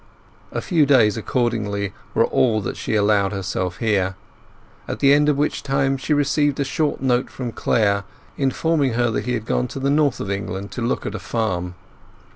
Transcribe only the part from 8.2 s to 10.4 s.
informing her that he had gone to the North of